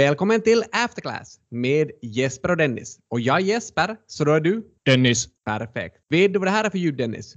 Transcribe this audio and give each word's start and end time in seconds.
Välkommen 0.00 0.42
till 0.42 0.64
Afterclass 0.72 1.40
med 1.50 1.90
Jesper 2.02 2.50
och 2.50 2.56
Dennis. 2.56 2.98
Och 3.08 3.20
jag 3.20 3.36
är 3.36 3.40
Jesper, 3.40 3.96
så 4.06 4.24
då 4.24 4.32
är 4.32 4.40
du? 4.40 4.62
Dennis. 4.84 5.28
Perfekt. 5.44 5.96
Vet 6.08 6.32
du 6.32 6.38
vad 6.38 6.46
det 6.46 6.52
här 6.52 6.64
är 6.64 6.70
för 6.70 6.78
ljud 6.78 6.96
Dennis? 6.96 7.34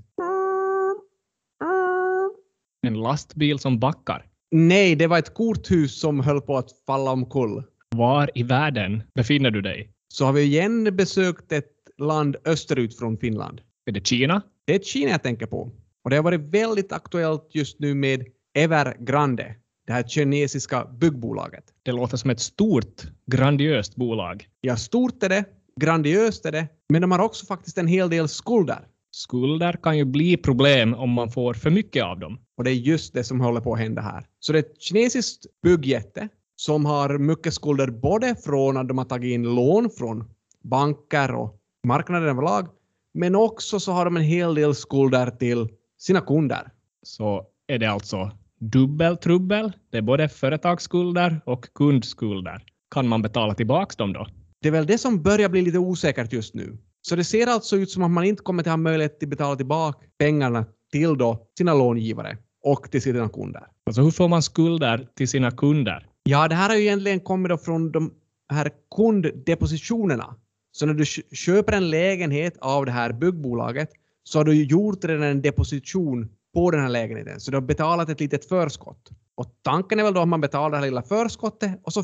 En 2.87 2.93
lastbil 2.93 3.59
som 3.59 3.79
backar. 3.79 4.25
Nej, 4.51 4.95
det 4.95 5.07
var 5.07 5.19
ett 5.19 5.33
korthus 5.33 5.99
som 5.99 6.19
höll 6.19 6.41
på 6.41 6.57
att 6.57 6.69
falla 6.85 7.11
omkull. 7.11 7.63
Var 7.95 8.29
i 8.35 8.43
världen 8.43 9.03
befinner 9.15 9.51
du 9.51 9.61
dig? 9.61 9.89
Så 10.07 10.25
har 10.25 10.33
vi 10.33 10.41
igen 10.41 10.95
besökt 10.95 11.51
ett 11.51 11.73
land 11.97 12.35
österut 12.45 12.97
från 12.97 13.17
Finland. 13.17 13.61
Är 13.85 13.91
det 13.91 14.07
Kina? 14.07 14.41
Det 14.65 14.75
är 14.75 14.79
Kina 14.79 15.11
jag 15.11 15.23
tänker 15.23 15.45
på. 15.45 15.71
Och 16.03 16.09
det 16.09 16.15
har 16.15 16.23
varit 16.23 16.41
väldigt 16.41 16.91
aktuellt 16.91 17.49
just 17.51 17.79
nu 17.79 17.95
med 17.95 18.25
Evergrande, 18.55 19.55
det 19.87 19.93
här 19.93 20.03
kinesiska 20.03 20.85
byggbolaget. 20.85 21.63
Det 21.83 21.91
låter 21.91 22.17
som 22.17 22.29
ett 22.29 22.39
stort, 22.39 23.03
grandiöst 23.25 23.95
bolag. 23.95 24.47
Ja, 24.61 24.77
stort 24.77 25.23
är 25.23 25.29
det, 25.29 25.45
grandiöst 25.81 26.45
är 26.45 26.51
det, 26.51 26.67
men 26.89 27.01
de 27.01 27.11
har 27.11 27.19
också 27.19 27.45
faktiskt 27.45 27.77
en 27.77 27.87
hel 27.87 28.09
del 28.09 28.27
skulder. 28.27 28.87
Skulder 29.11 29.73
kan 29.83 29.97
ju 29.97 30.05
bli 30.05 30.37
problem 30.37 30.93
om 30.93 31.09
man 31.09 31.31
får 31.31 31.53
för 31.53 31.69
mycket 31.69 32.03
av 32.03 32.19
dem. 32.19 32.39
Och 32.57 32.63
det 32.63 32.71
är 32.71 32.75
just 32.75 33.13
det 33.13 33.23
som 33.23 33.41
håller 33.41 33.61
på 33.61 33.73
att 33.73 33.79
hända 33.79 34.01
här. 34.01 34.25
Så 34.39 34.53
det 34.53 34.59
är 34.59 34.63
ett 34.63 34.81
kinesiskt 34.81 35.45
byggjätte 35.63 36.29
som 36.55 36.85
har 36.85 37.17
mycket 37.17 37.53
skulder 37.53 37.87
både 37.87 38.35
från 38.35 38.77
att 38.77 38.87
de 38.87 38.97
har 38.97 39.05
tagit 39.05 39.33
in 39.33 39.55
lån 39.55 39.89
från 39.89 40.23
banker 40.63 41.35
och 41.35 41.59
marknaden 41.87 42.29
överlag, 42.29 42.67
men 43.13 43.35
också 43.35 43.79
så 43.79 43.91
har 43.91 44.05
de 44.05 44.17
en 44.17 44.23
hel 44.23 44.55
del 44.55 44.75
skulder 44.75 45.31
till 45.31 45.69
sina 45.97 46.21
kunder. 46.21 46.71
Så 47.03 47.45
är 47.67 47.79
det 47.79 47.85
alltså 47.85 48.31
dubbeltrubbel. 48.71 49.71
Det 49.91 49.97
är 49.97 50.01
både 50.01 50.29
företagsskulder 50.29 51.41
och 51.45 51.73
kundskulder. 51.73 52.63
Kan 52.95 53.07
man 53.07 53.21
betala 53.21 53.53
tillbaka 53.53 53.95
dem 53.97 54.13
då? 54.13 54.27
Det 54.61 54.67
är 54.67 54.71
väl 54.71 54.85
det 54.85 54.97
som 54.97 55.23
börjar 55.23 55.49
bli 55.49 55.61
lite 55.61 55.77
osäkert 55.77 56.33
just 56.33 56.53
nu. 56.53 56.77
Så 57.01 57.15
det 57.15 57.23
ser 57.23 57.47
alltså 57.47 57.77
ut 57.77 57.91
som 57.91 58.03
att 58.03 58.11
man 58.11 58.23
inte 58.23 58.43
kommer 58.43 58.63
att 58.63 58.67
ha 58.67 58.77
möjlighet 58.77 59.23
att 59.23 59.29
betala 59.29 59.55
tillbaka 59.55 59.99
pengarna 60.19 60.65
till 60.91 61.17
då 61.17 61.47
sina 61.57 61.73
långivare 61.73 62.37
och 62.63 62.91
till 62.91 63.01
sina 63.01 63.29
kunder. 63.29 63.63
Alltså 63.85 64.01
hur 64.01 64.11
får 64.11 64.27
man 64.27 64.41
skulder 64.41 65.07
till 65.15 65.27
sina 65.27 65.51
kunder? 65.51 66.07
Ja, 66.23 66.47
det 66.47 66.55
här 66.55 66.69
har 66.69 66.75
ju 66.75 66.81
egentligen 66.81 67.19
kommit 67.19 67.49
då 67.49 67.57
från 67.57 67.91
de 67.91 68.13
här 68.53 68.71
kunddepositionerna. 68.95 70.35
Så 70.71 70.85
när 70.85 70.93
du 70.93 71.05
köper 71.35 71.73
en 71.73 71.89
lägenhet 71.89 72.57
av 72.61 72.85
det 72.85 72.91
här 72.91 73.13
byggbolaget 73.13 73.89
så 74.23 74.39
har 74.39 74.45
du 74.45 74.63
gjort 74.63 75.05
redan 75.05 75.23
en 75.23 75.41
deposition 75.41 76.29
på 76.53 76.71
den 76.71 76.81
här 76.81 76.89
lägenheten. 76.89 77.39
Så 77.39 77.51
du 77.51 77.57
har 77.57 77.61
betalat 77.61 78.09
ett 78.09 78.19
litet 78.19 78.45
förskott. 78.45 79.09
Och 79.35 79.45
tanken 79.61 79.99
är 79.99 80.03
väl 80.03 80.13
då 80.13 80.21
att 80.21 80.27
man 80.27 80.41
betalar 80.41 80.69
det 80.69 80.77
här 80.77 80.85
lilla 80.85 81.01
förskottet 81.01 81.79
och 81.83 81.93
så 81.93 82.03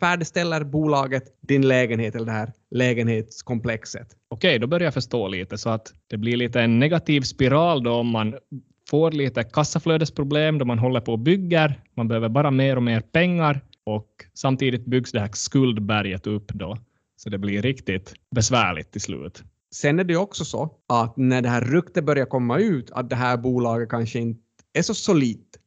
färdigställer 0.00 0.64
bolaget 0.64 1.24
din 1.40 1.68
lägenhet 1.68 2.14
eller 2.14 2.26
det 2.26 2.32
här 2.32 2.52
lägenhetskomplexet. 2.70 4.08
Okej, 4.28 4.58
då 4.58 4.66
börjar 4.66 4.84
jag 4.84 4.94
förstå 4.94 5.28
lite 5.28 5.58
så 5.58 5.70
att 5.70 5.92
det 6.06 6.16
blir 6.16 6.36
lite 6.36 6.60
en 6.60 6.78
negativ 6.78 7.20
spiral 7.20 7.82
då 7.82 7.92
om 7.92 8.06
man 8.06 8.34
får 8.90 9.10
lite 9.12 9.44
kassaflödesproblem 9.44 10.58
då 10.58 10.64
man 10.64 10.78
håller 10.78 11.00
på 11.00 11.12
och 11.12 11.18
bygger. 11.18 11.82
Man 11.96 12.08
behöver 12.08 12.28
bara 12.28 12.50
mer 12.50 12.76
och 12.76 12.82
mer 12.82 13.00
pengar 13.00 13.60
och 13.84 14.08
samtidigt 14.34 14.86
byggs 14.86 15.12
det 15.12 15.20
här 15.20 15.30
skuldberget 15.32 16.26
upp 16.26 16.48
då. 16.48 16.78
Så 17.16 17.30
det 17.30 17.38
blir 17.38 17.62
riktigt 17.62 18.14
besvärligt 18.30 18.92
till 18.92 19.00
slut. 19.00 19.42
Sen 19.74 19.98
är 19.98 20.04
det 20.04 20.16
också 20.16 20.44
så 20.44 20.70
att 20.86 21.16
när 21.16 21.42
det 21.42 21.48
här 21.48 21.60
ryktet 21.60 22.04
börjar 22.04 22.26
komma 22.26 22.58
ut 22.58 22.90
att 22.90 23.10
det 23.10 23.16
här 23.16 23.36
bolaget 23.36 23.88
kanske 23.88 24.18
inte 24.18 24.40
är 24.72 24.82
så 24.82 24.94
solidt 24.94 25.58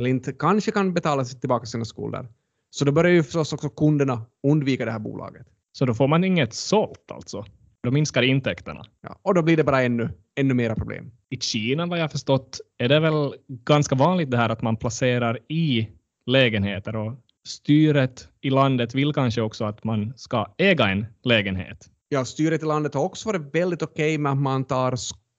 eller 0.00 0.10
inte 0.10 0.32
kanske 0.32 0.70
kan 0.70 0.94
betala 0.94 1.24
sig 1.24 1.40
tillbaka 1.40 1.66
sina 1.66 1.84
skulder, 1.84 2.28
så 2.70 2.84
då 2.84 2.92
börjar 2.92 3.12
ju 3.12 3.22
förstås 3.22 3.52
också 3.52 3.68
kunderna 3.68 4.26
undvika 4.42 4.84
det 4.84 4.92
här 4.92 4.98
bolaget. 4.98 5.46
Så 5.72 5.86
då 5.86 5.94
får 5.94 6.08
man 6.08 6.24
inget 6.24 6.54
sålt 6.54 7.10
alltså? 7.10 7.44
Då 7.82 7.90
minskar 7.90 8.22
intäkterna? 8.22 8.84
Ja, 9.00 9.18
och 9.22 9.34
då 9.34 9.42
blir 9.42 9.56
det 9.56 9.64
bara 9.64 9.82
ännu, 9.82 10.10
ännu 10.34 10.54
mera 10.54 10.74
problem. 10.74 11.10
I 11.28 11.36
Kina 11.36 11.86
vad 11.86 11.98
jag 11.98 12.12
förstått 12.12 12.60
är 12.78 12.88
det 12.88 13.00
väl 13.00 13.34
ganska 13.48 13.94
vanligt 13.94 14.30
det 14.30 14.36
här 14.36 14.48
att 14.48 14.62
man 14.62 14.76
placerar 14.76 15.38
i 15.48 15.88
lägenheter 16.26 16.96
och 16.96 17.14
styret 17.44 18.28
i 18.40 18.50
landet 18.50 18.94
vill 18.94 19.12
kanske 19.12 19.40
också 19.40 19.64
att 19.64 19.84
man 19.84 20.12
ska 20.16 20.54
äga 20.58 20.88
en 20.88 21.06
lägenhet. 21.24 21.91
Ja, 22.12 22.24
styret 22.24 22.62
i 22.62 22.66
landet 22.66 22.94
har 22.94 23.02
också 23.02 23.28
varit 23.28 23.54
väldigt 23.54 23.82
okej 23.82 24.14
okay 24.14 24.18
med 24.18 24.32
att 24.32 24.38
man 24.38 24.64
tar 24.64 24.94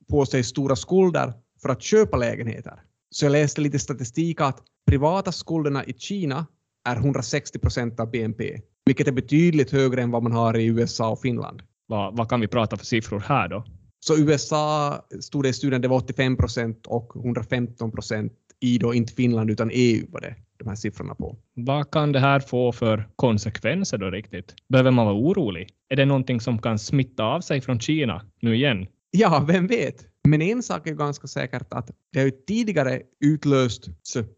på 0.09 0.25
sig 0.25 0.43
stora 0.43 0.75
skulder 0.75 1.33
för 1.61 1.69
att 1.69 1.81
köpa 1.81 2.17
lägenheter. 2.17 2.73
Så 3.09 3.25
jag 3.25 3.31
läste 3.31 3.61
lite 3.61 3.79
statistik 3.79 4.41
att 4.41 4.59
privata 4.87 5.31
skulderna 5.31 5.85
i 5.85 5.93
Kina 5.93 6.45
är 6.87 6.95
160 6.95 7.59
procent 7.59 7.99
av 7.99 8.11
BNP, 8.11 8.61
vilket 8.85 9.07
är 9.07 9.11
betydligt 9.11 9.71
högre 9.71 10.01
än 10.01 10.11
vad 10.11 10.23
man 10.23 10.31
har 10.31 10.57
i 10.57 10.65
USA 10.65 11.09
och 11.09 11.21
Finland. 11.21 11.61
Vad, 11.87 12.17
vad 12.17 12.29
kan 12.29 12.41
vi 12.41 12.47
prata 12.47 12.77
för 12.77 12.85
siffror 12.85 13.19
här 13.19 13.47
då? 13.47 13.65
Så 13.99 14.17
USA 14.17 14.95
stod 15.21 15.43
det 15.43 15.49
i 15.49 15.53
studien, 15.53 15.81
det 15.81 15.87
var 15.87 15.97
85 15.97 16.37
procent 16.37 16.87
och 16.87 17.15
115 17.15 17.91
procent 17.91 18.33
i 18.59 18.77
då 18.77 18.93
inte 18.93 19.13
Finland 19.13 19.51
utan 19.51 19.69
EU 19.73 20.05
var 20.11 20.21
det 20.21 20.35
de 20.63 20.69
här 20.69 20.75
siffrorna 20.75 21.15
på. 21.15 21.37
Vad 21.53 21.91
kan 21.91 22.11
det 22.11 22.19
här 22.19 22.39
få 22.39 22.71
för 22.71 23.09
konsekvenser 23.15 23.97
då 23.97 24.09
riktigt? 24.09 24.55
Behöver 24.69 24.91
man 24.91 25.05
vara 25.05 25.15
orolig? 25.15 25.69
Är 25.89 25.95
det 25.95 26.05
någonting 26.05 26.41
som 26.41 26.61
kan 26.61 26.79
smitta 26.79 27.23
av 27.23 27.41
sig 27.41 27.61
från 27.61 27.79
Kina 27.79 28.25
nu 28.41 28.55
igen? 28.55 28.87
Ja, 29.11 29.45
vem 29.47 29.67
vet? 29.67 30.05
Men 30.23 30.41
en 30.41 30.63
sak 30.63 30.87
är 30.87 30.93
ganska 30.93 31.27
säkert 31.27 31.73
att 31.73 31.91
det 32.11 32.19
har 32.19 32.25
ju 32.25 32.31
tidigare 32.31 33.01
utlöst 33.25 33.89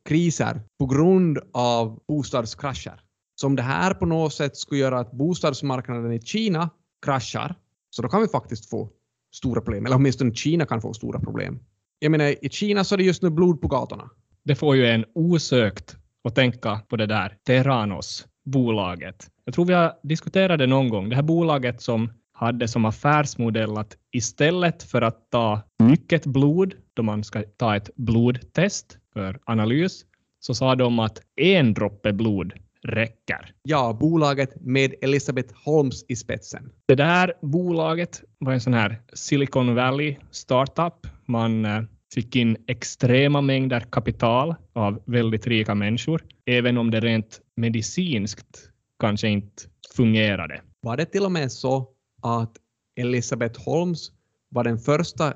kriser 0.09 0.61
på 0.79 0.85
grund 0.85 1.39
av 1.53 1.99
bostadskrascher. 2.07 3.01
Så 3.35 3.47
om 3.47 3.55
det 3.55 3.61
här 3.61 3.93
på 3.93 4.05
något 4.05 4.33
sätt 4.33 4.57
skulle 4.57 4.81
göra 4.81 4.99
att 4.99 5.11
bostadsmarknaden 5.11 6.11
i 6.11 6.21
Kina 6.21 6.69
kraschar, 7.05 7.55
så 7.89 8.01
då 8.01 8.09
kan 8.09 8.21
vi 8.21 8.27
faktiskt 8.27 8.69
få 8.69 8.89
stora 9.35 9.61
problem. 9.61 9.85
Eller 9.85 9.95
åtminstone 9.95 10.33
Kina 10.33 10.65
kan 10.65 10.81
få 10.81 10.93
stora 10.93 11.19
problem. 11.19 11.59
Jag 11.99 12.11
menar, 12.11 12.45
i 12.45 12.49
Kina 12.49 12.83
så 12.83 12.95
är 12.95 12.97
det 12.97 13.03
just 13.03 13.21
nu 13.21 13.29
blod 13.29 13.61
på 13.61 13.67
gatorna. 13.67 14.09
Det 14.43 14.55
får 14.55 14.75
ju 14.75 14.87
en 14.87 15.05
osökt 15.15 15.95
att 16.27 16.35
tänka 16.35 16.79
på 16.89 16.95
det 16.95 17.05
där 17.05 17.37
Terranos, 17.47 18.27
bolaget. 18.45 19.27
Jag 19.45 19.53
tror 19.53 19.65
vi 19.65 19.73
har 19.73 19.93
diskuterat 20.03 20.59
det 20.59 20.67
någon 20.67 20.89
gång. 20.89 21.09
Det 21.09 21.15
här 21.15 21.23
bolaget 21.23 21.81
som 21.81 22.11
hade 22.33 22.67
som 22.67 22.85
affärsmodell 22.85 23.77
att 23.77 23.97
istället 24.11 24.83
för 24.83 25.01
att 25.01 25.31
ta 25.31 25.61
mycket 25.79 26.25
blod, 26.25 26.73
då 26.93 27.03
man 27.03 27.23
ska 27.23 27.43
ta 27.57 27.75
ett 27.75 27.89
blodtest 27.95 28.97
för 29.13 29.39
analys, 29.43 30.05
så 30.39 30.53
sa 30.53 30.75
de 30.75 30.99
att 30.99 31.21
en 31.35 31.73
droppe 31.73 32.13
blod 32.13 32.53
räcker. 32.83 33.53
Ja, 33.63 33.97
bolaget 33.99 34.61
med 34.61 34.93
Elisabeth 35.01 35.53
Holmes 35.65 36.05
i 36.07 36.15
spetsen. 36.15 36.71
Det 36.85 36.95
där 36.95 37.33
bolaget 37.41 38.23
var 38.37 38.53
en 38.53 38.61
sån 38.61 38.73
här 38.73 39.01
Silicon 39.13 39.75
Valley 39.75 40.15
startup. 40.31 41.07
Man 41.25 41.65
eh, 41.65 41.81
fick 42.13 42.35
in 42.35 42.57
extrema 42.67 43.41
mängder 43.41 43.79
kapital 43.79 44.55
av 44.73 45.03
väldigt 45.05 45.47
rika 45.47 45.75
människor, 45.75 46.23
även 46.45 46.77
om 46.77 46.91
det 46.91 46.99
rent 46.99 47.41
medicinskt 47.55 48.69
kanske 48.99 49.27
inte 49.27 49.63
fungerade. 49.95 50.61
Var 50.81 50.97
det 50.97 51.05
till 51.05 51.25
och 51.25 51.31
med 51.31 51.51
så 51.51 51.87
att 52.21 52.51
Elisabeth 52.95 53.65
Holmes 53.65 54.11
var 54.49 54.63
den 54.63 54.77
första 54.77 55.33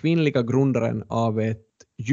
kvinnliga 0.00 0.42
grundaren 0.42 1.04
av 1.08 1.40
ett 1.40 1.62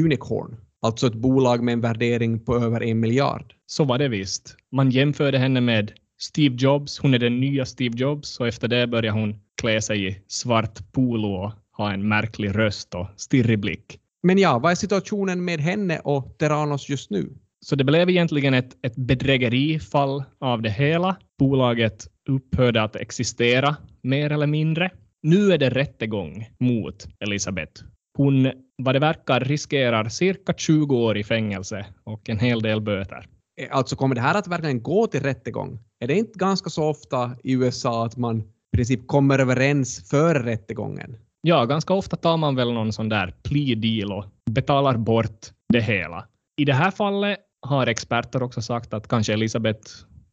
unicorn, 0.04 0.56
alltså 0.82 1.06
ett 1.06 1.14
bolag 1.14 1.62
med 1.62 1.72
en 1.72 1.80
värdering 1.80 2.44
på 2.44 2.56
över 2.56 2.82
en 2.82 3.00
miljard. 3.00 3.54
Så 3.66 3.84
var 3.84 3.98
det 3.98 4.08
visst. 4.08 4.56
Man 4.72 4.90
jämförde 4.90 5.38
henne 5.38 5.60
med 5.60 5.92
Steve 6.18 6.56
Jobs. 6.58 6.98
Hon 6.98 7.14
är 7.14 7.18
den 7.18 7.40
nya 7.40 7.66
Steve 7.66 7.98
Jobs 7.98 8.40
och 8.40 8.48
efter 8.48 8.68
det 8.68 8.86
började 8.86 9.20
hon 9.20 9.40
klä 9.60 9.82
sig 9.82 10.08
i 10.08 10.22
svart 10.26 10.92
polo 10.92 11.28
och 11.28 11.52
ha 11.76 11.92
en 11.92 12.08
märklig 12.08 12.58
röst 12.58 12.94
och 12.94 13.06
stirrig 13.16 13.58
blick. 13.58 13.98
Men 14.22 14.38
ja, 14.38 14.58
vad 14.58 14.72
är 14.72 14.76
situationen 14.76 15.44
med 15.44 15.60
henne 15.60 15.98
och 15.98 16.38
Terranos 16.38 16.88
just 16.88 17.10
nu? 17.10 17.32
Så 17.64 17.76
det 17.76 17.84
blev 17.84 18.10
egentligen 18.10 18.54
ett, 18.54 18.76
ett 18.82 18.96
bedrägerifall 18.96 20.24
av 20.40 20.62
det 20.62 20.70
hela. 20.70 21.16
Bolaget 21.38 22.06
upphörde 22.28 22.82
att 22.82 22.96
existera 22.96 23.76
mer 24.02 24.32
eller 24.32 24.46
mindre. 24.46 24.90
Nu 25.22 25.52
är 25.52 25.58
det 25.58 25.70
rättegång 25.70 26.50
mot 26.58 27.06
Elisabeth. 27.20 27.82
Hon, 28.16 28.52
vad 28.82 28.94
det 28.94 28.98
verkar, 28.98 29.40
riskerar 29.40 30.08
cirka 30.08 30.54
20 30.56 30.96
år 30.96 31.18
i 31.18 31.24
fängelse 31.24 31.86
och 32.04 32.28
en 32.28 32.38
hel 32.38 32.62
del 32.62 32.80
böter. 32.80 33.26
Eh, 33.60 33.68
alltså 33.70 33.96
kommer 33.96 34.14
det 34.14 34.20
här 34.20 34.38
att 34.38 34.48
verkligen 34.48 34.82
gå 34.82 35.06
till 35.06 35.20
rättegång? 35.20 35.78
Är 36.00 36.08
det 36.08 36.14
inte 36.14 36.38
ganska 36.38 36.70
så 36.70 36.84
ofta 36.84 37.36
i 37.44 37.52
USA 37.52 38.06
att 38.06 38.16
man 38.16 38.40
i 38.40 38.76
princip 38.76 39.06
kommer 39.06 39.38
överens 39.38 40.10
före 40.10 40.46
rättegången? 40.46 41.16
Ja, 41.46 41.64
ganska 41.64 41.94
ofta 41.94 42.16
tar 42.16 42.36
man 42.36 42.56
väl 42.56 42.72
någon 42.72 42.92
sån 42.92 43.08
där 43.08 43.34
plea 43.42 43.76
deal 43.76 44.12
och 44.12 44.24
betalar 44.50 44.96
bort 44.96 45.40
det 45.72 45.80
hela. 45.80 46.26
I 46.56 46.64
det 46.64 46.72
här 46.72 46.90
fallet 46.90 47.38
har 47.62 47.86
experter 47.86 48.42
också 48.42 48.62
sagt 48.62 48.94
att 48.94 49.08
kanske 49.08 49.32
Elisabeth 49.32 49.90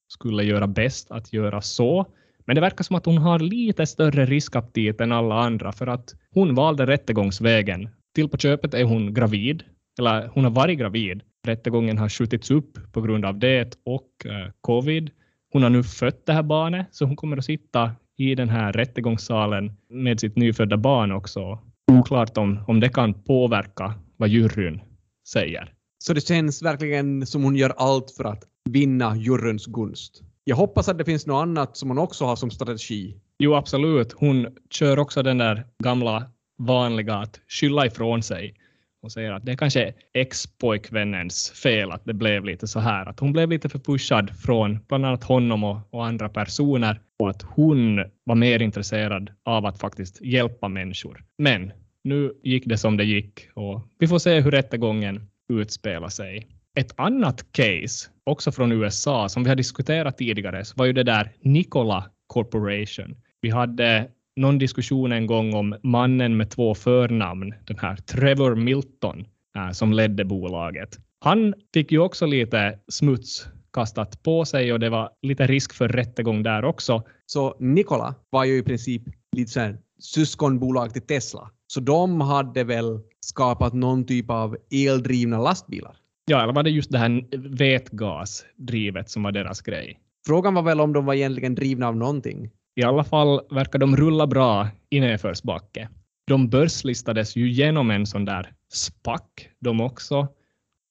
skulle 0.08 0.44
göra 0.44 0.68
bäst 0.68 1.12
att 1.12 1.34
göra 1.34 1.62
så. 1.62 2.06
Men 2.46 2.56
det 2.56 2.62
verkar 2.62 2.84
som 2.84 2.96
att 2.96 3.06
hon 3.06 3.18
har 3.18 3.40
lite 3.40 3.86
större 3.86 4.26
riskaptit 4.26 5.02
än 5.02 5.12
alla 5.12 5.36
andra 5.36 5.72
för 5.72 5.88
att 5.88 6.16
hon 6.34 6.56
valde 6.56 6.86
rättegångsvägen. 6.86 7.90
Till 8.16 8.30
på 8.30 8.38
köpet 8.38 8.74
är 8.74 8.84
hon 8.84 9.14
gravid, 9.14 9.64
eller 10.00 10.28
hon 10.28 10.44
har 10.44 10.52
varit 10.52 10.80
gravid 10.80 11.22
rättegången 11.48 11.98
har 11.98 12.10
skjutits 12.10 12.52
upp 12.52 12.94
på 12.94 13.02
grund 13.02 13.26
av 13.26 13.40
det 13.40 13.78
och 13.86 14.26
eh, 14.26 14.52
covid. 14.62 15.10
Hon 15.52 15.64
har 15.64 15.70
nu 15.70 15.84
fött 15.84 16.26
det 16.26 16.34
här 16.34 16.44
barnet, 16.44 16.88
så 16.92 17.06
hon 17.06 17.16
kommer 17.16 17.38
att 17.38 17.46
sitta 17.46 17.92
i 18.22 18.36
den 18.36 18.50
här 18.50 18.74
rättegångssalen 18.74 19.72
med 19.90 20.20
sitt 20.20 20.36
nyfödda 20.36 20.78
barn 20.78 21.12
också. 21.12 21.60
Oklart 21.92 22.38
om, 22.38 22.64
om 22.68 22.80
det 22.80 22.90
kan 22.90 23.14
påverka 23.14 23.94
vad 24.18 24.30
juryn 24.30 24.82
säger. 25.28 25.74
Så 26.04 26.14
det 26.14 26.28
känns 26.28 26.62
verkligen 26.62 27.26
som 27.26 27.44
hon 27.44 27.56
gör 27.56 27.74
allt 27.78 28.12
för 28.12 28.24
att 28.24 28.44
vinna 28.70 29.16
juryns 29.16 29.66
gunst. 29.66 30.22
Jag 30.44 30.56
hoppas 30.56 30.90
att 30.90 30.98
det 30.98 31.06
finns 31.06 31.28
något 31.28 31.42
annat 31.42 31.78
som 31.78 31.90
hon 31.90 31.98
också 31.98 32.26
har 32.26 32.36
som 32.36 32.52
strategi. 32.52 33.18
Jo, 33.40 33.56
absolut. 33.56 34.12
Hon 34.12 34.48
kör 34.70 35.00
också 35.00 35.24
den 35.24 35.38
där 35.38 35.66
gamla 35.84 36.24
vanliga 36.58 37.16
att 37.16 37.40
skylla 37.48 37.86
ifrån 37.86 38.24
sig 38.24 38.56
och 39.02 39.12
säger 39.12 39.32
att 39.32 39.46
det 39.46 39.52
är 39.52 39.56
kanske 39.56 39.94
ex-pojkvännens 40.14 41.52
fel 41.52 41.92
att 41.92 42.06
det 42.06 42.14
blev 42.14 42.46
lite 42.46 42.68
så 42.68 42.80
här. 42.80 43.06
Att 43.06 43.20
hon 43.20 43.34
blev 43.34 43.50
lite 43.50 43.70
förpushad 43.70 44.38
från 44.38 44.80
bland 44.88 45.06
annat 45.06 45.24
honom 45.24 45.64
och, 45.64 45.78
och 45.90 46.06
andra 46.06 46.30
personer 46.30 47.02
och 47.20 47.30
att 47.30 47.42
hon 47.42 48.04
var 48.24 48.36
mer 48.36 48.62
intresserad 48.62 49.30
av 49.44 49.66
att 49.66 49.80
faktiskt 49.80 50.22
hjälpa 50.22 50.68
människor. 50.68 51.24
Men 51.38 51.72
nu 52.04 52.34
gick 52.44 52.64
det 52.66 52.78
som 52.78 52.98
det 52.98 53.04
gick 53.04 53.50
och 53.54 53.88
vi 54.00 54.08
får 54.08 54.20
se 54.20 54.40
hur 54.40 54.52
rättegången 54.52 55.28
utspelar 55.54 56.10
sig. 56.10 56.48
Ett 56.76 56.94
annat 56.96 57.52
case, 57.52 58.10
också 58.24 58.52
från 58.52 58.72
USA, 58.72 59.30
som 59.30 59.44
vi 59.44 59.50
har 59.50 59.56
diskuterat 59.56 60.18
tidigare, 60.18 60.66
så 60.66 60.74
var 60.78 60.86
ju 60.86 60.94
det 60.94 61.04
där 61.04 61.32
Nikola 61.42 62.06
Corporation. 62.28 63.16
Vi 63.42 63.50
hade 63.50 64.08
någon 64.36 64.58
diskussion 64.58 65.12
en 65.12 65.26
gång 65.26 65.54
om 65.54 65.76
mannen 65.84 66.38
med 66.38 66.50
två 66.50 66.76
förnamn, 66.76 67.54
den 67.66 67.78
här 67.78 67.96
Trevor 67.96 68.56
Milton, 68.56 69.26
äh, 69.56 69.72
som 69.72 69.94
ledde 69.94 70.26
bolaget. 70.26 71.00
Han 71.20 71.54
fick 71.74 71.92
ju 71.92 72.00
också 72.00 72.26
lite 72.26 72.80
smuts 72.88 73.48
kastat 73.74 74.24
på 74.24 74.46
sig 74.46 74.74
och 74.74 74.80
det 74.80 74.90
var 74.90 75.10
lite 75.22 75.48
risk 75.48 75.74
för 75.74 75.88
rättegång 75.88 76.44
där 76.44 76.66
också. 76.66 77.04
Så 77.26 77.56
Nikola 77.60 78.16
var 78.30 78.46
ju 78.46 78.58
i 78.58 78.64
princip 78.64 79.02
lite 79.36 79.52
så 79.52 79.60
här 79.60 79.78
syskonbolag 80.00 80.94
till 80.94 81.02
Tesla. 81.02 81.52
Så 81.68 81.80
de 81.80 82.22
hade 82.22 82.64
väl 82.64 83.00
skapat 83.20 83.74
någon 83.74 84.06
typ 84.06 84.30
av 84.30 84.58
eldrivna 84.72 85.42
lastbilar. 85.42 85.96
Ja, 86.26 86.44
eller 86.44 86.54
var 86.54 86.64
det 86.64 86.70
just 86.70 86.92
det 86.92 86.98
här 86.98 87.24
vätgasdrivet 87.58 89.10
som 89.10 89.24
var 89.24 89.32
deras 89.32 89.62
grej? 89.62 90.00
Frågan 90.26 90.54
var 90.54 90.62
väl 90.62 90.82
om 90.82 90.94
de 90.94 91.06
var 91.06 91.14
egentligen 91.14 91.56
drivna 91.56 91.88
av 91.88 91.96
någonting. 91.96 92.50
I 92.82 92.84
alla 92.84 93.04
fall 93.04 93.42
verkar 93.50 93.80
de 93.80 93.96
rulla 93.96 94.28
bra 94.28 94.68
i 94.90 95.00
nedförsbacke. 95.00 95.90
De 96.28 96.50
börslistades 96.50 97.36
ju 97.36 97.52
genom 97.52 97.92
en 97.92 98.06
sån 98.06 98.26
där 98.26 98.54
SPAC 98.74 99.22
de 99.60 99.82
också. 99.82 100.28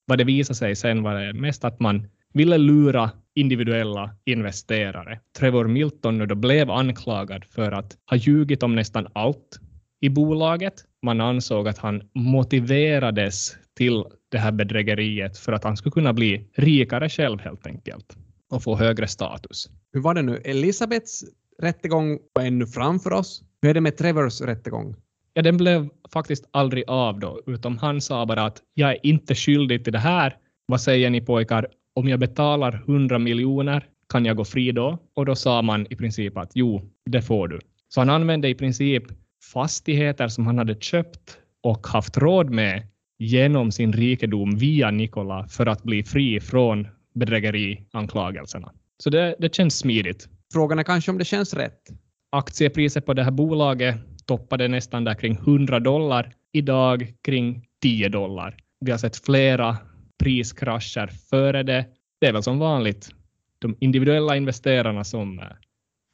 Vad 0.07 0.19
det 0.19 0.25
visade 0.25 0.57
sig 0.57 0.77
sen 0.77 1.03
var 1.03 1.15
det 1.15 1.33
mest 1.33 1.65
att 1.65 1.81
man 1.81 2.07
ville 2.33 2.59
lura 2.59 3.11
individuella 3.35 4.11
investerare. 4.25 5.21
Trevor 5.39 5.67
Milton 5.67 6.19
nu 6.19 6.27
då 6.27 6.35
blev 6.35 6.71
anklagad 6.71 7.45
för 7.45 7.73
att 7.73 7.97
ha 8.11 8.17
ljugit 8.17 8.63
om 8.63 8.75
nästan 8.75 9.07
allt 9.13 9.61
i 10.01 10.09
bolaget. 10.09 10.75
Man 11.03 11.21
ansåg 11.21 11.69
att 11.69 11.79
han 11.79 12.03
motiverades 12.15 13.57
till 13.77 14.05
det 14.29 14.39
här 14.39 14.53
bedrägeriet 14.53 15.39
för 15.39 15.53
att 15.53 15.65
han 15.65 15.77
skulle 15.77 15.93
kunna 15.93 16.13
bli 16.13 16.51
rikare 16.57 17.09
själv 17.09 17.41
helt 17.41 17.67
enkelt 17.67 18.17
och 18.51 18.63
få 18.63 18.77
högre 18.77 19.09
status. 19.09 19.71
Hur 19.93 20.01
var 20.01 20.15
det 20.15 20.23
nu? 20.23 20.37
Elisabeths 20.45 21.25
rättegång 21.61 22.19
var 22.33 22.43
ännu 22.43 22.67
framför 22.67 23.12
oss. 23.12 23.43
Hur 23.62 23.71
är 23.71 23.75
det 23.75 23.81
med 23.81 23.97
Trevors 23.97 24.41
rättegång? 24.41 24.97
Ja, 25.35 25.43
den 25.43 25.57
blev 25.57 25.89
faktiskt 26.12 26.49
aldrig 26.51 26.85
av 26.87 27.21
då, 27.21 27.41
utom 27.47 27.79
han 27.79 28.01
sa 28.01 28.27
bara 28.27 28.45
att 28.45 28.59
jag 28.75 28.91
är 28.91 29.07
inte 29.07 29.35
skyldig 29.35 29.85
till 29.85 29.93
det 29.93 29.99
här. 29.99 30.37
Vad 30.67 30.81
säger 30.81 31.11
ni 31.11 31.21
pojkar? 31.21 31.67
Om 31.95 32.09
jag 32.09 32.21
betalar 32.21 32.85
100 32.89 33.19
miljoner, 33.19 33.87
kan 34.09 34.25
jag 34.25 34.37
gå 34.37 34.45
fri 34.45 34.73
då? 34.73 34.99
Och 35.15 35.27
då 35.27 35.35
sa 35.35 35.62
man 35.62 35.87
i 35.91 35.97
princip 35.97 36.37
att 36.37 36.51
jo, 36.55 36.91
det 37.11 37.23
får 37.23 37.49
du. 37.49 37.59
Så 37.89 38.01
han 38.01 38.11
använde 38.11 38.49
i 38.49 38.55
princip 38.55 39.05
fastigheter 39.53 40.29
som 40.29 40.47
han 40.47 40.59
hade 40.59 40.75
köpt 40.75 41.39
och 41.62 41.87
haft 41.87 42.17
råd 42.17 42.51
med 42.51 42.87
genom 43.19 43.73
sin 43.73 43.93
rikedom 43.93 44.57
via 44.57 44.91
Nikola 44.91 45.47
för 45.49 45.67
att 45.67 45.83
bli 45.83 46.03
fri 46.03 46.41
från 46.41 46.89
bedrägerianklagelserna. 47.15 48.73
Så 48.99 49.11
det, 49.11 49.37
det 49.39 49.55
känns 49.55 49.79
smidigt. 49.79 50.29
Frågan 50.52 50.79
är 50.79 50.82
kanske 50.82 51.11
om 51.11 51.19
det 51.19 51.25
känns 51.25 51.55
rätt. 51.55 51.82
Aktiepriset 52.31 53.06
på 53.06 53.14
det 53.14 53.25
här 53.25 53.31
bolaget 53.31 53.97
toppade 54.26 54.69
nästan 54.69 55.05
där 55.05 55.14
kring 55.14 55.32
100 55.32 55.81
dollar. 55.81 56.35
Idag 56.52 57.14
kring 57.23 57.67
10 57.82 58.08
dollar. 58.08 58.56
Vi 58.81 58.91
har 58.91 58.99
sett 58.99 59.17
flera 59.17 59.76
priskrascher 60.19 61.06
före 61.06 61.62
det. 61.62 61.87
Det 62.20 62.26
är 62.26 62.32
väl 62.32 62.43
som 62.43 62.58
vanligt 62.58 63.11
de 63.58 63.76
individuella 63.81 64.37
investerarna 64.37 65.05
som 65.05 65.38
eh, 65.38 65.44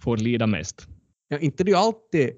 får 0.03 0.17
lida 0.17 0.47
mest. 0.47 0.89
Ja, 1.29 1.39
inte 1.39 1.65
det 1.65 1.71
är 1.71 1.73
ju 1.73 1.79
alltid 1.79 2.31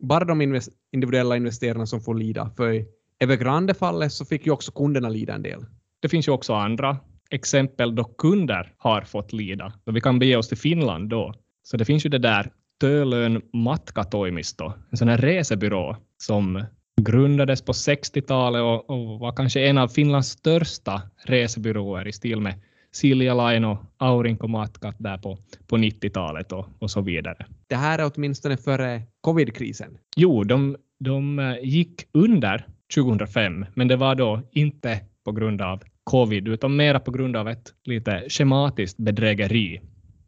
bara 0.00 0.24
de 0.24 0.60
individuella 0.92 1.36
investerarna 1.36 1.86
som 1.86 2.00
får 2.00 2.14
lida. 2.14 2.50
För 2.56 2.72
i 2.72 2.86
Evergrande-fallet 3.18 4.12
så 4.12 4.24
fick 4.24 4.46
ju 4.46 4.52
också 4.52 4.72
kunderna 4.72 5.08
lida 5.08 5.34
en 5.34 5.42
del. 5.42 5.66
Det 6.00 6.08
finns 6.08 6.28
ju 6.28 6.32
också 6.32 6.54
andra 6.54 6.96
exempel 7.30 7.94
då 7.94 8.04
kunder 8.04 8.74
har 8.78 9.02
fått 9.02 9.32
lida. 9.32 9.72
vi 9.84 10.00
kan 10.00 10.18
bege 10.18 10.36
oss 10.36 10.48
till 10.48 10.58
Finland 10.58 11.08
då. 11.08 11.34
Så 11.70 11.76
det 11.76 11.84
finns 11.84 12.06
ju 12.06 12.10
det 12.10 12.18
där 12.18 12.50
Tölön 12.80 13.42
Matkatoimisto, 13.52 14.72
en 14.90 14.96
sån 14.96 15.08
här 15.08 15.18
resebyrå 15.18 15.96
som 16.22 16.64
grundades 17.00 17.62
på 17.62 17.72
60-talet 17.72 18.62
och, 18.62 18.90
och, 18.90 19.20
var 19.20 19.32
kanske 19.32 19.66
en 19.66 19.78
av 19.78 19.88
Finlands 19.88 20.28
största 20.28 21.02
resebyråer 21.24 22.08
i 22.08 22.12
stil 22.12 22.40
med 22.40 22.54
Silja 22.92 23.34
Line 23.34 23.64
och 23.64 23.78
Aurinko 23.96 24.48
Matkat 24.48 24.94
där 24.98 25.18
på, 25.18 25.38
på 25.66 25.76
90-talet 25.76 26.52
och, 26.52 26.68
och 26.78 26.90
så 26.90 27.00
vidare. 27.00 27.46
Det 27.66 27.76
här 27.76 27.98
är 27.98 28.12
åtminstone 28.14 28.56
före 28.56 29.02
covidkrisen? 29.20 29.98
Jo, 30.16 30.44
de, 30.44 30.76
de 31.00 31.38
eh, 31.38 31.56
gick 31.62 32.02
under 32.12 32.66
2005, 32.94 33.66
men 33.74 33.88
det 33.88 33.96
var 33.96 34.14
då 34.14 34.42
inte 34.52 35.00
på 35.24 35.32
grund 35.32 35.62
av 35.62 35.82
covid, 36.04 36.48
utan 36.48 36.76
mera 36.76 37.00
på 37.00 37.10
grund 37.10 37.36
av 37.36 37.48
ett 37.48 37.72
lite 37.84 38.24
schematiskt 38.28 38.96
bedrägeri. 38.96 39.80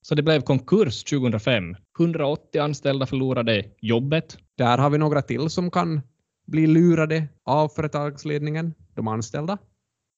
Så 0.08 0.14
det 0.14 0.22
blev 0.22 0.40
konkurs 0.40 1.04
2005. 1.04 1.76
180 1.98 2.60
anställda 2.60 3.06
förlorade 3.06 3.64
jobbet. 3.80 4.38
Där 4.56 4.78
har 4.78 4.90
vi 4.90 4.98
några 4.98 5.22
till 5.22 5.50
som 5.50 5.70
kan 5.70 6.00
bli 6.46 6.66
lurade 6.66 7.28
av 7.44 7.68
företagsledningen, 7.68 8.74
de 8.94 9.08
anställda. 9.08 9.58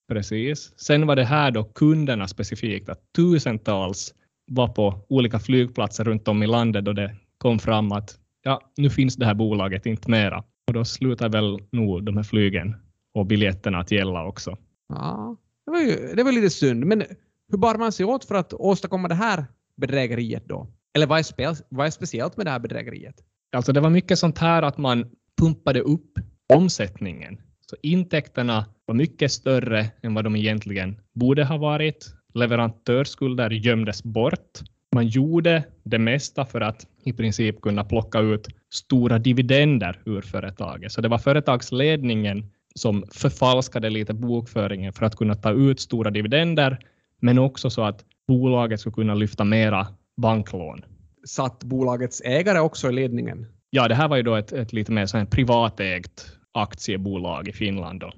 Precis. 0.08 0.72
Sen 0.76 1.06
var 1.06 1.16
det 1.16 1.24
här 1.24 1.50
då 1.50 1.64
kunderna 1.64 2.28
specifikt, 2.28 2.88
att 2.88 3.12
tusentals 3.16 4.14
var 4.50 4.68
på 4.68 5.06
olika 5.08 5.38
flygplatser 5.38 6.04
runt 6.04 6.28
om 6.28 6.42
i 6.42 6.46
landet 6.46 6.84
då 6.84 6.92
det 6.92 7.16
kom 7.38 7.58
fram 7.58 7.92
att 7.92 8.18
ja, 8.42 8.60
nu 8.76 8.90
finns 8.90 9.16
det 9.16 9.26
här 9.26 9.34
bolaget 9.34 9.86
inte 9.86 10.10
mera. 10.10 10.44
Och 10.66 10.74
då 10.74 10.84
slutar 10.84 11.28
väl 11.28 11.58
nog 11.72 12.04
de 12.04 12.16
här 12.16 12.24
flygen 12.24 12.76
och 13.14 13.26
biljetterna 13.26 13.78
att 13.78 13.90
gälla 13.90 14.26
också. 14.26 14.56
Ja, 14.88 15.36
det 15.66 15.70
var 15.70 15.80
ju 15.80 16.14
det 16.14 16.22
var 16.22 16.32
lite 16.32 16.50
synd. 16.50 16.84
Men 16.84 17.02
hur 17.50 17.58
bar 17.58 17.74
man 17.74 17.92
sig 17.92 18.06
åt 18.06 18.24
för 18.24 18.34
att 18.34 18.52
åstadkomma 18.52 19.08
det 19.08 19.14
här 19.14 19.44
bedrägeriet 19.80 20.44
då? 20.46 20.66
Eller 20.94 21.06
vad 21.06 21.18
är, 21.18 21.22
spe, 21.22 21.54
vad 21.68 21.86
är 21.86 21.90
speciellt 21.90 22.36
med 22.36 22.46
det 22.46 22.50
här 22.50 22.58
bedrägeriet? 22.58 23.14
Alltså 23.52 23.72
det 23.72 23.80
var 23.80 23.90
mycket 23.90 24.18
sånt 24.18 24.38
här 24.38 24.62
att 24.62 24.78
man 24.78 25.10
pumpade 25.40 25.80
upp 25.80 26.18
omsättningen. 26.54 27.40
Så 27.60 27.76
intäkterna 27.82 28.66
var 28.86 28.94
mycket 28.94 29.32
större 29.32 29.90
än 30.02 30.14
vad 30.14 30.24
de 30.24 30.36
egentligen 30.36 31.00
borde 31.12 31.44
ha 31.44 31.56
varit. 31.56 32.14
Leverantörsskulder 32.34 33.50
gömdes 33.50 34.02
bort. 34.02 34.58
Man 34.92 35.06
gjorde 35.06 35.64
det 35.82 35.98
mesta 35.98 36.44
för 36.44 36.60
att 36.60 36.86
i 37.04 37.12
princip 37.12 37.60
kunna 37.60 37.84
plocka 37.84 38.20
ut 38.20 38.48
stora 38.70 39.18
dividender 39.18 40.00
ur 40.04 40.22
företaget. 40.22 40.92
Så 40.92 41.00
det 41.00 41.08
var 41.08 41.18
företagsledningen 41.18 42.50
som 42.74 43.04
förfalskade 43.12 43.90
lite 43.90 44.14
bokföringen 44.14 44.92
för 44.92 45.06
att 45.06 45.16
kunna 45.16 45.34
ta 45.34 45.52
ut 45.52 45.80
stora 45.80 46.10
dividender, 46.10 46.78
men 47.20 47.38
också 47.38 47.70
så 47.70 47.82
att 47.82 48.04
bolaget 48.30 48.80
skulle 48.80 48.94
kunna 48.94 49.14
lyfta 49.14 49.44
mera 49.44 49.86
banklån. 50.16 50.84
Satt 51.24 51.64
bolagets 51.64 52.20
ägare 52.24 52.60
också 52.60 52.88
i 52.88 52.92
ledningen? 52.92 53.46
Ja, 53.70 53.88
det 53.88 53.94
här 53.94 54.08
var 54.08 54.16
ju 54.16 54.22
då 54.22 54.34
ett, 54.34 54.52
ett 54.52 54.72
lite 54.72 54.92
mer 54.92 55.06
så 55.06 55.18
här 55.18 55.24
privatägt 55.24 56.26
aktiebolag 56.52 57.48
i 57.48 57.52
Finland. 57.52 58.00
Då. 58.00 58.12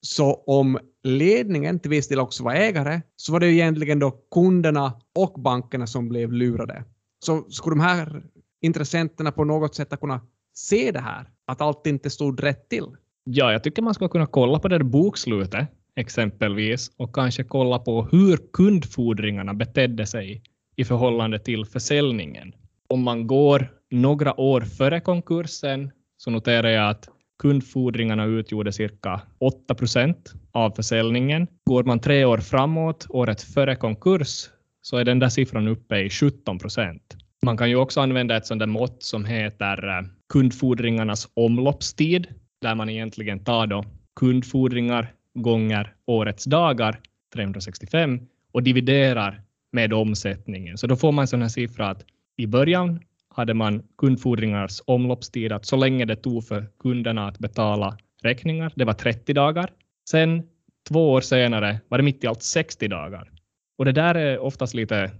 Så 0.00 0.34
om 0.34 0.78
ledningen 1.02 1.80
till 1.80 1.90
viss 1.90 2.08
del 2.08 2.20
också 2.20 2.44
var 2.44 2.54
ägare, 2.54 3.00
så 3.16 3.32
var 3.32 3.40
det 3.40 3.52
egentligen 3.52 3.98
då 3.98 4.10
kunderna 4.34 4.92
och 5.14 5.40
bankerna 5.40 5.86
som 5.86 6.08
blev 6.08 6.32
lurade. 6.32 6.84
Så 7.24 7.42
skulle 7.50 7.76
de 7.76 7.80
här 7.80 8.22
intressenterna 8.60 9.32
på 9.32 9.44
något 9.44 9.74
sätt 9.74 10.00
kunna 10.00 10.20
se 10.54 10.90
det 10.90 11.00
här, 11.00 11.28
att 11.46 11.60
allt 11.60 11.86
inte 11.86 12.10
stod 12.10 12.42
rätt 12.42 12.68
till? 12.68 12.86
Ja, 13.24 13.52
jag 13.52 13.62
tycker 13.62 13.82
man 13.82 13.94
ska 13.94 14.08
kunna 14.08 14.26
kolla 14.26 14.58
på 14.58 14.68
det 14.68 14.78
där 14.78 14.84
bokslutet 14.84 15.68
exempelvis 15.96 16.90
och 16.96 17.14
kanske 17.14 17.44
kolla 17.44 17.78
på 17.78 18.08
hur 18.12 18.38
kundfordringarna 18.52 19.54
betedde 19.54 20.06
sig 20.06 20.42
i 20.76 20.84
förhållande 20.84 21.38
till 21.38 21.64
försäljningen. 21.64 22.54
Om 22.88 23.02
man 23.02 23.26
går 23.26 23.68
några 23.90 24.40
år 24.40 24.60
före 24.60 25.00
konkursen 25.00 25.90
så 26.16 26.30
noterar 26.30 26.68
jag 26.68 26.90
att 26.90 27.08
kundfordringarna 27.38 28.24
utgjorde 28.24 28.72
cirka 28.72 29.20
8 29.38 29.74
procent 29.74 30.32
av 30.52 30.70
försäljningen. 30.70 31.46
Går 31.64 31.84
man 31.84 32.00
tre 32.00 32.24
år 32.24 32.38
framåt, 32.38 33.06
året 33.08 33.42
före 33.42 33.76
konkurs, 33.76 34.48
så 34.82 34.96
är 34.96 35.04
den 35.04 35.18
där 35.18 35.28
siffran 35.28 35.68
uppe 35.68 35.98
i 35.98 36.10
17 36.10 36.58
procent. 36.58 37.16
Man 37.44 37.56
kan 37.56 37.70
ju 37.70 37.76
också 37.76 38.00
använda 38.00 38.36
ett 38.36 38.46
sådant 38.46 38.60
där 38.60 38.66
mått 38.66 39.02
som 39.02 39.24
heter 39.24 39.88
eh, 39.88 40.04
kundfordringarnas 40.32 41.28
omloppstid, 41.34 42.26
där 42.62 42.74
man 42.74 42.88
egentligen 42.88 43.44
tar 43.44 43.66
då 43.66 43.84
kundfordringar 44.20 45.12
gånger 45.36 45.94
årets 46.06 46.44
dagar, 46.44 47.00
365, 47.34 48.20
och 48.52 48.62
dividerar 48.62 49.42
med 49.72 49.92
omsättningen. 49.92 50.78
Så 50.78 50.86
då 50.86 50.96
får 50.96 51.12
man 51.12 51.22
en 51.22 51.28
sån 51.28 51.42
här 51.42 51.48
siffra 51.48 51.88
att 51.88 52.04
i 52.36 52.46
början 52.46 53.00
hade 53.34 53.54
man 53.54 53.82
kundfordringars 53.98 54.82
omloppstid, 54.86 55.52
att 55.52 55.66
så 55.66 55.76
länge 55.76 56.04
det 56.04 56.16
tog 56.16 56.44
för 56.44 56.66
kunderna 56.78 57.28
att 57.28 57.38
betala 57.38 57.98
räkningar, 58.22 58.72
det 58.76 58.84
var 58.84 58.92
30 58.92 59.32
dagar. 59.32 59.70
Sen 60.10 60.42
två 60.88 61.12
år 61.12 61.20
senare 61.20 61.80
var 61.88 61.98
det 61.98 62.04
mitt 62.04 62.24
i 62.24 62.26
allt 62.26 62.42
60 62.42 62.88
dagar. 62.88 63.30
Och 63.78 63.84
det 63.84 63.92
där 63.92 64.14
är 64.14 64.38
oftast 64.38 64.74
lite 64.74 65.10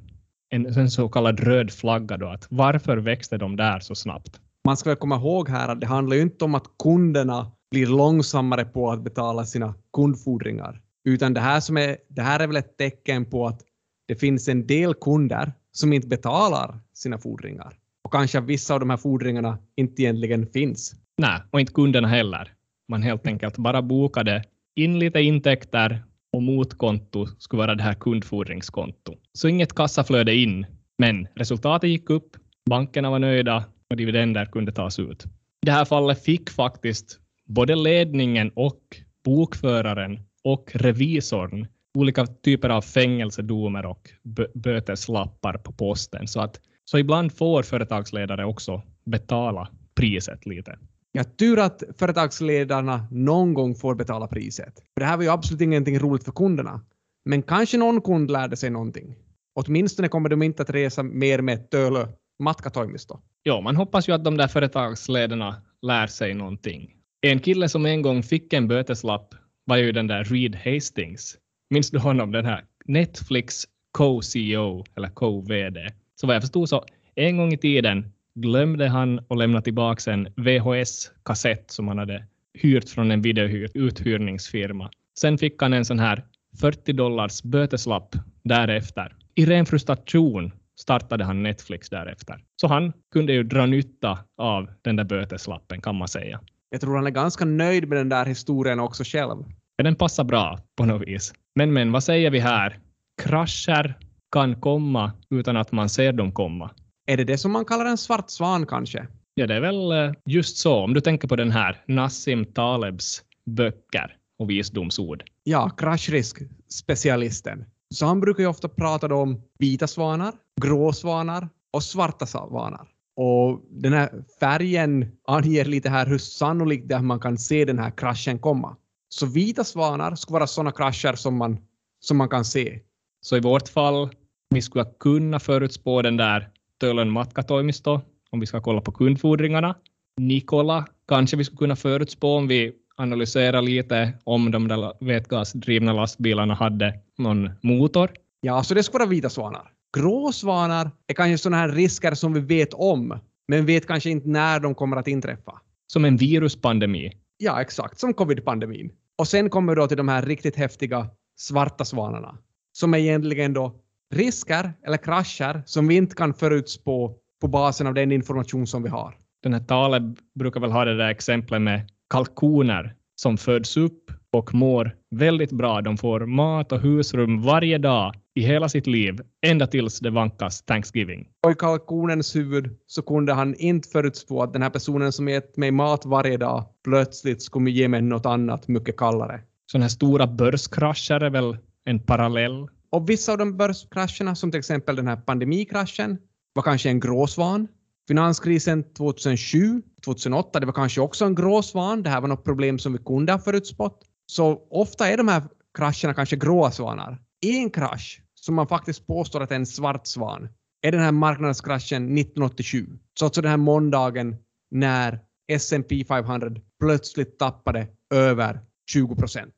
en, 0.48 0.66
en 0.66 0.90
så 0.90 1.08
kallad 1.08 1.40
röd 1.40 1.70
flagga 1.70 2.16
då, 2.16 2.28
att 2.28 2.46
varför 2.50 2.96
växte 2.96 3.36
de 3.36 3.56
där 3.56 3.80
så 3.80 3.94
snabbt? 3.94 4.40
Man 4.64 4.76
ska 4.76 4.96
komma 4.96 5.16
ihåg 5.16 5.48
här 5.48 5.68
att 5.68 5.80
det 5.80 5.86
handlar 5.86 6.16
ju 6.16 6.22
inte 6.22 6.44
om 6.44 6.54
att 6.54 6.66
kunderna 6.82 7.52
blir 7.70 7.86
långsammare 7.86 8.64
på 8.64 8.90
att 8.90 9.02
betala 9.02 9.44
sina 9.44 9.74
kundfordringar, 9.92 10.80
utan 11.04 11.34
det 11.34 11.40
här, 11.40 11.60
som 11.60 11.76
är, 11.76 11.96
det 12.08 12.22
här 12.22 12.40
är 12.40 12.46
väl 12.46 12.56
ett 12.56 12.76
tecken 12.76 13.24
på 13.24 13.46
att 13.46 13.62
det 14.08 14.14
finns 14.14 14.48
en 14.48 14.66
del 14.66 14.94
kunder 14.94 15.52
som 15.72 15.92
inte 15.92 16.08
betalar 16.08 16.80
sina 16.92 17.18
fordringar. 17.18 17.72
Och 18.04 18.12
kanske 18.12 18.40
vissa 18.40 18.74
av 18.74 18.80
de 18.80 18.90
här 18.90 18.96
fordringarna 18.96 19.58
inte 19.76 20.02
egentligen 20.02 20.46
finns. 20.46 20.94
Nej, 21.18 21.40
och 21.50 21.60
inte 21.60 21.72
kunderna 21.72 22.08
heller. 22.08 22.52
Man 22.88 23.02
helt 23.02 23.26
enkelt 23.26 23.56
bara 23.56 23.82
bokade 23.82 24.44
in 24.76 24.98
lite 24.98 25.20
intäkter 25.20 26.04
och 26.32 26.42
motkonto 26.42 27.26
skulle 27.38 27.58
vara 27.58 27.74
det 27.74 27.82
här 27.82 27.94
kundfordringskonto. 27.94 29.14
Så 29.32 29.48
inget 29.48 29.74
kassaflöde 29.74 30.34
in, 30.34 30.66
men 30.98 31.28
resultatet 31.34 31.90
gick 31.90 32.10
upp, 32.10 32.36
bankerna 32.70 33.10
var 33.10 33.18
nöjda 33.18 33.64
och 33.90 33.96
dividender 33.96 34.44
kunde 34.44 34.72
tas 34.72 34.98
ut. 34.98 35.24
I 35.62 35.66
det 35.66 35.72
här 35.72 35.84
fallet 35.84 36.24
fick 36.24 36.50
faktiskt 36.50 37.20
både 37.46 37.74
ledningen 37.74 38.50
och 38.54 38.80
bokföraren 39.24 40.20
och 40.44 40.70
revisorn 40.74 41.66
olika 41.96 42.26
typer 42.26 42.68
av 42.68 42.82
fängelsedomer 42.82 43.86
och 43.86 44.10
böteslappar 44.54 45.58
på 45.58 45.72
posten. 45.72 46.28
Så, 46.28 46.40
att, 46.40 46.60
så 46.84 46.98
ibland 46.98 47.32
får 47.32 47.62
företagsledare 47.62 48.44
också 48.44 48.82
betala 49.04 49.68
priset 49.94 50.46
lite. 50.46 50.78
Ja, 51.12 51.24
tur 51.24 51.58
att 51.58 51.82
företagsledarna 51.98 53.08
någon 53.10 53.54
gång 53.54 53.74
får 53.74 53.94
betala 53.94 54.26
priset. 54.26 54.74
För 54.94 55.00
det 55.00 55.06
här 55.06 55.16
var 55.16 55.24
ju 55.24 55.30
absolut 55.30 55.60
ingenting 55.60 55.98
roligt 55.98 56.24
för 56.24 56.32
kunderna. 56.32 56.80
Men 57.24 57.42
kanske 57.42 57.78
någon 57.78 58.00
kund 58.00 58.30
lärde 58.30 58.56
sig 58.56 58.70
någonting. 58.70 59.14
Åtminstone 59.54 60.08
kommer 60.08 60.28
de 60.28 60.42
inte 60.42 60.62
att 60.62 60.70
resa 60.70 61.02
mer 61.02 61.42
med 61.42 61.70
Tölö 61.70 62.06
matkatoimisto. 62.38 63.18
Ja, 63.42 63.60
man 63.60 63.76
hoppas 63.76 64.08
ju 64.08 64.12
att 64.12 64.24
de 64.24 64.36
där 64.36 64.48
företagsledarna 64.48 65.62
lär 65.82 66.06
sig 66.06 66.34
någonting. 66.34 66.95
En 67.26 67.40
kille 67.40 67.68
som 67.68 67.86
en 67.86 68.02
gång 68.02 68.22
fick 68.22 68.52
en 68.52 68.68
böteslapp 68.68 69.34
var 69.64 69.76
ju 69.76 69.92
den 69.92 70.06
där 70.06 70.24
Reed 70.24 70.56
Hastings. 70.56 71.38
Minns 71.70 71.90
du 71.90 71.98
honom, 71.98 72.32
den 72.32 72.44
här 72.44 72.64
Netflix 72.84 73.64
co-CEO 73.92 74.84
eller 74.96 75.08
co-VD? 75.08 75.90
Så 76.20 76.26
vad 76.26 76.36
jag 76.36 76.42
förstod 76.42 76.68
så 76.68 76.84
en 77.14 77.36
gång 77.36 77.52
i 77.52 77.58
tiden 77.58 78.12
glömde 78.34 78.88
han 78.88 79.18
att 79.28 79.38
lämna 79.38 79.62
tillbaka 79.62 80.12
en 80.12 80.28
VHS-kassett 80.36 81.70
som 81.70 81.88
han 81.88 81.98
hade 81.98 82.24
hyrt 82.54 82.88
från 82.88 83.10
en 83.10 83.22
videouthyrningsfirma. 83.22 84.90
Sen 85.18 85.38
fick 85.38 85.62
han 85.62 85.72
en 85.72 85.84
sån 85.84 85.98
här 85.98 86.24
40 86.60 86.92
dollars 86.92 87.42
böteslapp 87.42 88.16
därefter. 88.42 89.16
I 89.34 89.46
ren 89.46 89.66
frustration 89.66 90.52
startade 90.80 91.24
han 91.24 91.42
Netflix 91.42 91.90
därefter. 91.90 92.44
Så 92.60 92.66
han 92.66 92.92
kunde 93.12 93.32
ju 93.32 93.42
dra 93.42 93.66
nytta 93.66 94.18
av 94.36 94.70
den 94.82 94.96
där 94.96 95.04
böteslappen 95.04 95.80
kan 95.80 95.96
man 95.96 96.08
säga. 96.08 96.40
Jag 96.70 96.80
tror 96.80 96.96
han 96.96 97.06
är 97.06 97.10
ganska 97.10 97.44
nöjd 97.44 97.88
med 97.88 97.98
den 97.98 98.08
där 98.08 98.26
historien 98.26 98.80
också 98.80 99.04
själv. 99.04 99.44
Ja, 99.76 99.84
den 99.84 99.96
passar 99.96 100.24
bra 100.24 100.58
på 100.76 100.84
något 100.84 101.08
vis. 101.08 101.32
Men 101.54 101.72
men, 101.72 101.92
vad 101.92 102.04
säger 102.04 102.30
vi 102.30 102.38
här? 102.38 102.78
Krascher 103.22 103.98
kan 104.32 104.60
komma 104.60 105.12
utan 105.30 105.56
att 105.56 105.72
man 105.72 105.88
ser 105.88 106.12
dem 106.12 106.32
komma. 106.32 106.70
Är 107.06 107.16
det 107.16 107.24
det 107.24 107.38
som 107.38 107.52
man 107.52 107.64
kallar 107.64 107.84
en 107.84 107.98
svart 107.98 108.30
svan 108.30 108.66
kanske? 108.66 109.06
Ja, 109.34 109.46
det 109.46 109.54
är 109.54 109.60
väl 109.60 109.92
eh, 109.92 110.12
just 110.24 110.56
så. 110.56 110.74
Om 110.84 110.94
du 110.94 111.00
tänker 111.00 111.28
på 111.28 111.36
den 111.36 111.50
här 111.50 111.82
Nassim 111.86 112.44
Talebs 112.44 113.22
böcker 113.46 114.16
och 114.38 114.50
visdomsord. 114.50 115.22
Ja, 115.44 115.70
kraschrisk-specialisten. 115.76 117.64
Så 117.94 118.06
han 118.06 118.20
brukar 118.20 118.42
ju 118.42 118.48
ofta 118.48 118.68
prata 118.68 119.14
om 119.14 119.42
vita 119.58 119.86
svanar, 119.86 120.32
grå 120.60 120.92
svanar 120.92 121.48
och 121.72 121.82
svarta 121.82 122.26
svanar. 122.26 122.88
Och 123.16 123.60
den 123.70 123.92
här 123.92 124.10
färgen 124.40 125.12
anger 125.26 125.64
lite 125.64 125.88
här 125.88 126.06
hur 126.06 126.18
sannolikt 126.18 126.88
det 126.88 126.94
är 126.94 126.98
att 126.98 127.04
man 127.04 127.20
kan 127.20 127.38
se 127.38 127.64
den 127.64 127.78
här 127.78 127.90
kraschen 127.90 128.38
komma. 128.38 128.76
Så 129.08 129.26
vita 129.26 129.64
svanar 129.64 130.14
ska 130.14 130.32
vara 130.32 130.46
sådana 130.46 130.72
krascher 130.72 131.14
som 131.14 131.36
man, 131.36 131.58
som 132.00 132.16
man 132.16 132.28
kan 132.28 132.44
se. 132.44 132.80
Så 133.20 133.36
i 133.36 133.40
vårt 133.40 133.68
fall, 133.68 134.10
vi 134.50 134.62
skulle 134.62 134.84
kunna 135.00 135.40
förutspå 135.40 136.02
den 136.02 136.16
där 136.16 136.48
Töölön 136.80 137.10
matkatoimisto, 137.10 138.00
om 138.30 138.40
vi 138.40 138.46
ska 138.46 138.60
kolla 138.60 138.80
på 138.80 138.92
kundfordringarna. 138.92 139.74
Nikola 140.20 140.86
kanske 141.08 141.36
vi 141.36 141.44
skulle 141.44 141.58
kunna 141.58 141.76
förutspå 141.76 142.36
om 142.36 142.48
vi 142.48 142.72
analyserar 142.96 143.62
lite 143.62 144.12
om 144.24 144.50
de 144.50 144.68
där 144.68 145.04
vätgasdrivna 145.04 145.92
lastbilarna 145.92 146.54
hade 146.54 146.94
någon 147.18 147.50
motor. 147.62 148.10
Ja, 148.40 148.62
så 148.62 148.74
det 148.74 148.82
ska 148.82 148.98
vara 148.98 149.08
vita 149.08 149.30
svanar. 149.30 149.72
Grå 149.96 150.32
svanar 150.32 150.90
är 151.06 151.14
kanske 151.14 151.38
sådana 151.38 151.56
här 151.56 151.68
risker 151.68 152.14
som 152.14 152.32
vi 152.32 152.40
vet 152.40 152.74
om, 152.74 153.18
men 153.48 153.66
vet 153.66 153.86
kanske 153.86 154.10
inte 154.10 154.28
när 154.28 154.60
de 154.60 154.74
kommer 154.74 154.96
att 154.96 155.08
inträffa. 155.08 155.60
Som 155.86 156.04
en 156.04 156.16
viruspandemi. 156.16 157.12
Ja, 157.38 157.60
exakt. 157.60 157.98
Som 157.98 158.14
covid-pandemin. 158.14 158.90
Och 159.18 159.28
sen 159.28 159.50
kommer 159.50 159.72
vi 159.72 159.80
då 159.80 159.86
till 159.88 159.96
de 159.96 160.08
här 160.08 160.22
riktigt 160.22 160.56
häftiga 160.56 161.06
svarta 161.38 161.84
svanarna, 161.84 162.38
som 162.72 162.94
är 162.94 162.98
egentligen 162.98 163.52
då 163.52 163.74
risker 164.14 164.72
eller 164.86 164.96
krascher 164.96 165.62
som 165.66 165.88
vi 165.88 165.94
inte 165.94 166.14
kan 166.14 166.34
förutspå 166.34 167.14
på 167.40 167.48
basen 167.48 167.86
av 167.86 167.94
den 167.94 168.12
information 168.12 168.66
som 168.66 168.82
vi 168.82 168.88
har. 168.88 169.14
Den 169.42 169.52
här 169.52 169.60
Taleb 169.60 170.18
brukar 170.34 170.60
väl 170.60 170.72
ha 170.72 170.84
det 170.84 170.96
där 170.96 171.08
exemplet 171.08 171.62
med 171.62 171.90
kalkoner 172.10 172.94
som 173.14 173.36
föds 173.36 173.76
upp 173.76 174.10
och 174.32 174.54
mår 174.54 174.96
väldigt 175.10 175.52
bra. 175.52 175.80
De 175.80 175.96
får 175.96 176.26
mat 176.26 176.72
och 176.72 176.80
husrum 176.80 177.42
varje 177.42 177.78
dag 177.78 178.14
i 178.34 178.40
hela 178.40 178.68
sitt 178.68 178.86
liv, 178.86 179.20
ända 179.46 179.66
tills 179.66 180.00
det 180.00 180.10
vankas 180.10 180.62
Thanksgiving. 180.62 181.28
Och 181.44 181.50
i 181.50 181.54
kalkonens 181.54 182.36
huvud 182.36 182.76
så 182.86 183.02
kunde 183.02 183.32
han 183.32 183.54
inte 183.54 183.88
förutspå 183.88 184.42
att 184.42 184.52
den 184.52 184.62
här 184.62 184.70
personen 184.70 185.12
som 185.12 185.28
gett 185.28 185.56
mig 185.56 185.70
mat 185.70 186.06
varje 186.06 186.36
dag 186.36 186.64
plötsligt 186.84 187.42
skulle 187.42 187.70
ge 187.70 187.88
mig 187.88 188.02
något 188.02 188.26
annat 188.26 188.68
mycket 188.68 188.96
kallare. 188.96 189.40
Sådana 189.72 189.84
här 189.84 189.90
stora 189.90 190.26
börskrascher 190.26 191.22
är 191.22 191.30
väl 191.30 191.56
en 191.84 191.98
parallell? 191.98 192.68
Och 192.90 193.10
vissa 193.10 193.32
av 193.32 193.38
de 193.38 193.56
börskrascherna, 193.56 194.34
som 194.34 194.50
till 194.50 194.58
exempel 194.58 194.96
den 194.96 195.06
här 195.06 195.16
pandemikraschen, 195.16 196.18
var 196.54 196.62
kanske 196.62 196.88
en 196.88 197.00
gråsvan. 197.00 197.68
Finanskrisen 198.08 198.94
2007, 198.94 199.82
2008, 200.04 200.60
det 200.60 200.66
var 200.66 200.72
kanske 200.72 201.00
också 201.00 201.24
en 201.24 201.34
gråsvan. 201.34 202.02
Det 202.02 202.10
här 202.10 202.20
var 202.20 202.28
något 202.28 202.44
problem 202.44 202.78
som 202.78 202.92
vi 202.92 202.98
kunde 202.98 203.32
ha 203.32 203.38
förutspått. 203.38 204.02
Så 204.26 204.66
ofta 204.70 205.08
är 205.08 205.16
de 205.16 205.28
här 205.28 205.42
krascherna 205.78 206.14
kanske 206.14 206.36
gråa 206.36 206.70
svanar. 206.70 207.18
En 207.40 207.70
krasch 207.70 208.22
som 208.34 208.54
man 208.54 208.68
faktiskt 208.68 209.06
påstår 209.06 209.42
att 209.42 209.50
är 209.50 209.56
en 209.56 209.66
svart 209.66 210.06
svan 210.06 210.48
är 210.82 210.92
den 210.92 211.00
här 211.00 211.12
marknadskraschen 211.12 212.18
1987. 212.18 212.86
Så 213.18 213.24
alltså 213.24 213.40
den 213.40 213.50
här 213.50 213.56
måndagen 213.56 214.36
när 214.70 215.20
S&P 215.52 216.04
500 216.08 216.50
plötsligt 216.80 217.38
tappade 217.38 217.88
över 218.14 218.60
20 218.90 219.16
procent. 219.16 219.54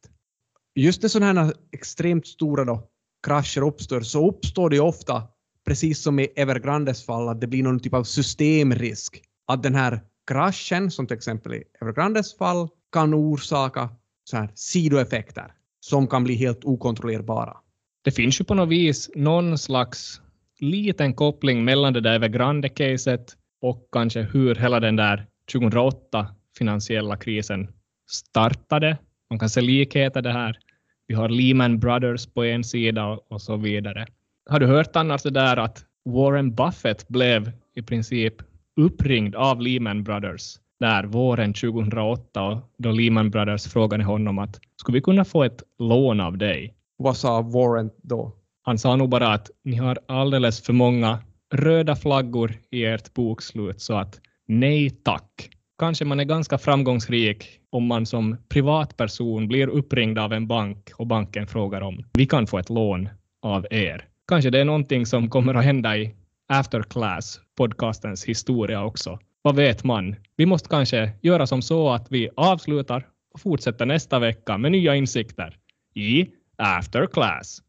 Just 0.75 1.03
när 1.03 1.09
sådana 1.09 1.45
här 1.45 1.55
extremt 1.73 2.27
stora 2.27 2.65
då, 2.65 2.89
krascher 3.27 3.63
uppstår 3.63 4.01
så 4.01 4.29
uppstår 4.29 4.71
det 4.71 4.81
ofta, 4.81 5.23
precis 5.67 6.03
som 6.03 6.19
i 6.19 6.29
Evergrandes 6.37 7.05
fall, 7.05 7.29
att 7.29 7.41
det 7.41 7.47
blir 7.47 7.63
någon 7.63 7.81
typ 7.81 7.95
av 7.95 8.05
systemrisk. 8.05 9.23
Att 9.47 9.63
den 9.63 9.75
här 9.75 10.01
kraschen, 10.27 10.91
som 10.91 11.07
till 11.07 11.17
exempel 11.17 11.55
i 11.55 11.65
Evergrandes 11.81 12.37
fall, 12.37 12.69
kan 12.93 13.15
orsaka 13.15 13.89
så 14.29 14.37
här 14.37 14.51
sidoeffekter 14.55 15.53
som 15.81 16.07
kan 16.07 16.25
bli 16.25 16.35
helt 16.35 16.65
okontrollerbara. 16.65 17.57
Det 18.05 18.11
finns 18.11 18.41
ju 18.41 18.45
på 18.45 18.55
något 18.55 18.69
vis 18.69 19.11
någon 19.15 19.59
slags 19.59 20.21
liten 20.61 21.15
koppling 21.15 21.65
mellan 21.65 21.93
det 21.93 22.01
där 22.01 22.15
Evergrande-caset 22.15 23.37
och 23.61 23.89
kanske 23.93 24.23
hur 24.23 24.55
hela 24.55 24.81
den 24.81 24.97
där 24.97 25.27
2008 25.53 26.27
finansiella 26.59 27.17
krisen 27.17 27.69
startade. 28.11 28.99
Man 29.31 29.39
kan 29.39 29.49
se 29.49 29.61
likheter 29.61 30.23
det 30.23 30.33
här. 30.33 30.59
Vi 31.07 31.15
har 31.15 31.29
Lehman 31.29 31.79
Brothers 31.79 32.27
på 32.27 32.45
en 32.45 32.65
sida 32.65 33.07
och 33.07 33.43
så 33.43 33.57
vidare. 33.57 34.07
Har 34.51 34.61
du 34.61 34.67
hört 34.67 34.97
annars 34.97 35.23
det 35.23 35.31
där 35.31 35.57
att 35.57 35.85
Warren 36.05 36.55
Buffett 36.55 37.09
blev 37.09 37.53
i 37.75 37.83
princip 37.83 38.35
uppringd 38.77 39.35
av 39.35 39.61
Lehman 39.61 40.05
Brothers 40.05 40.59
där 40.81 41.05
våren 41.05 41.55
2008 41.55 42.43
och 42.43 42.59
då 42.79 42.91
Lehman 42.91 43.31
Brothers 43.31 43.67
frågade 43.73 44.05
honom 44.05 44.39
att 44.39 44.61
skulle 44.77 44.97
vi 44.97 45.03
kunna 45.03 45.25
få 45.25 45.45
ett 45.45 45.63
lån 45.79 46.21
av 46.21 46.39
dig? 46.39 46.75
Vad 46.97 47.17
sa 47.17 47.43
Warren 47.43 47.91
då? 48.03 48.33
Han 48.63 48.79
sa 48.79 48.97
nog 48.97 49.09
bara 49.09 49.33
att 49.33 49.51
ni 49.65 49.77
har 49.77 49.99
alldeles 50.09 50.63
för 50.63 50.73
många 50.73 51.19
röda 51.55 51.97
flaggor 51.97 52.55
i 52.71 52.85
ert 52.85 53.15
bokslut 53.15 53.81
så 53.81 53.95
att 53.95 54.21
nej 54.47 54.91
tack. 54.91 55.51
Kanske 55.79 56.05
man 56.05 56.21
är 56.21 56.25
ganska 56.25 56.59
framgångsrik 56.59 57.61
om 57.71 57.87
man 57.87 58.07
som 58.07 58.37
privatperson 58.49 59.49
blir 59.49 59.69
uppringd 59.69 60.19
av 60.19 60.33
en 60.33 60.47
bank 60.47 60.91
och 60.97 61.07
banken 61.07 61.47
frågar 61.47 61.81
om 61.81 62.05
vi 62.13 62.27
kan 62.27 62.47
få 62.47 62.59
ett 62.59 62.71
lån 62.71 63.09
av 63.43 63.67
er. 63.71 64.05
Kanske 64.29 64.51
det 64.51 64.61
är 64.61 64.65
någonting 64.65 65.07
som 65.07 65.31
kommer 65.31 65.55
att 65.55 65.65
hända 65.65 65.97
i 65.97 66.15
After 66.49 66.83
Class, 66.83 67.41
podcastens 67.57 68.25
historia 68.25 68.85
också. 68.85 69.19
Vad 69.49 69.57
vet 69.57 69.85
man? 69.85 70.17
Vi 70.37 70.47
måste 70.47 70.69
kanske 70.69 71.12
göra 71.23 71.47
som 71.47 71.62
så 71.62 71.90
att 71.90 72.07
vi 72.11 72.28
avslutar 72.37 73.07
och 73.35 73.40
fortsätter 73.40 73.87
nästa 73.87 74.19
vecka 74.19 74.59
med 74.59 74.73
nya 74.73 74.95
insikter 74.95 75.57
i 75.95 76.26
After 76.59 77.07
Class. 77.07 77.62